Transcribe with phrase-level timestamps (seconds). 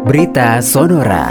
[0.00, 1.28] Berita Sonora.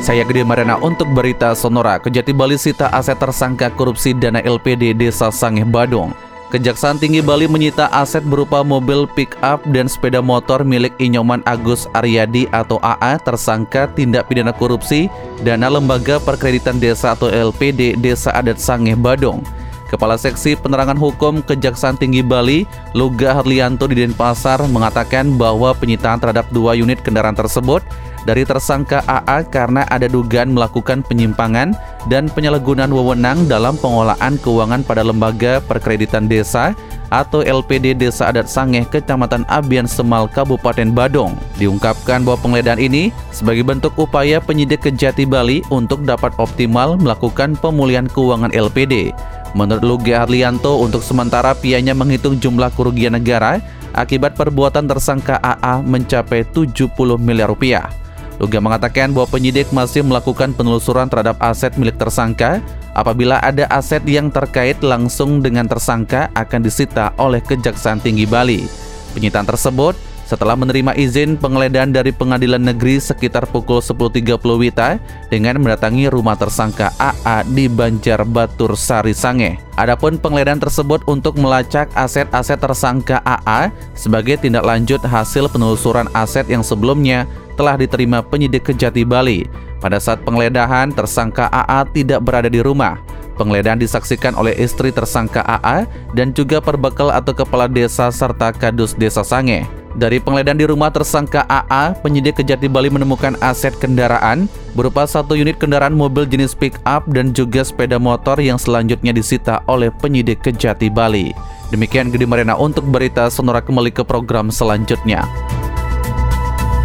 [0.00, 2.00] Saya Gede Marena untuk berita Sonora.
[2.00, 6.16] Kejati Bali sita aset tersangka korupsi dana LPD Desa Sangeh Badung.
[6.48, 12.48] Kejaksaan Tinggi Bali menyita aset berupa mobil pick-up dan sepeda motor milik Inyoman Agus Aryadi
[12.48, 15.12] atau AA tersangka tindak pidana korupsi
[15.44, 19.44] dana Lembaga Perkreditan Desa atau LPD Desa Adat Sangeh Badung.
[19.92, 22.64] Kepala Seksi Penerangan Hukum Kejaksaan Tinggi Bali,
[22.96, 27.84] Luga Harlianto di Denpasar mengatakan bahwa penyitaan terhadap dua unit kendaraan tersebut
[28.24, 31.76] dari tersangka AA karena ada dugaan melakukan penyimpangan
[32.08, 36.72] dan penyalahgunaan wewenang dalam pengolahan keuangan pada lembaga perkreditan desa
[37.12, 41.36] atau LPD Desa Adat Sangeh, Kecamatan Abian Semal, Kabupaten Badung.
[41.60, 48.08] Diungkapkan bahwa penggeledahan ini sebagai bentuk upaya penyidik Kejati Bali untuk dapat optimal melakukan pemulihan
[48.08, 49.12] keuangan LPD.
[49.52, 53.60] Menurut Lugi Harlianto, untuk sementara pihaknya menghitung jumlah kerugian negara
[53.92, 56.88] akibat perbuatan tersangka AA mencapai 70
[57.20, 57.92] miliar rupiah.
[58.40, 62.64] Luga mengatakan bahwa penyidik masih melakukan penelusuran terhadap aset milik tersangka.
[62.92, 68.68] Apabila ada aset yang terkait langsung dengan tersangka akan disita oleh Kejaksaan Tinggi Bali.
[69.16, 69.96] Penyitaan tersebut
[70.32, 74.96] setelah menerima izin penggeledahan dari pengadilan negeri sekitar pukul 10.30 Wita
[75.28, 79.60] dengan mendatangi rumah tersangka AA di Banjarbatur Sari Sange.
[79.76, 86.64] Adapun penggeledahan tersebut untuk melacak aset-aset tersangka AA sebagai tindak lanjut hasil penelusuran aset yang
[86.64, 87.28] sebelumnya
[87.60, 89.71] telah diterima penyidik Kejati Bali.
[89.82, 93.02] Pada saat penggeledahan, tersangka AA tidak berada di rumah.
[93.34, 99.26] Penggeledahan disaksikan oleh istri tersangka AA dan juga perbekal atau kepala desa serta kadus desa
[99.26, 99.66] Sange.
[99.98, 105.60] Dari penggeledahan di rumah tersangka AA, penyidik Kejati Bali menemukan aset kendaraan berupa satu unit
[105.60, 110.88] kendaraan mobil jenis pick up dan juga sepeda motor yang selanjutnya disita oleh penyidik Kejati
[110.88, 111.34] Bali.
[111.74, 115.28] Demikian Gede Marina untuk berita Sonora kembali ke program selanjutnya.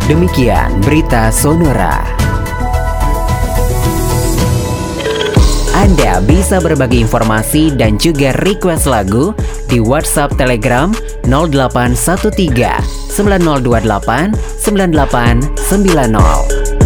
[0.08, 2.27] Demikian berita Sonora.
[5.78, 9.38] Anda bisa berbagi informasi dan juga request lagu
[9.69, 10.90] di WhatsApp Telegram
[11.29, 16.77] 0813 9028 9890.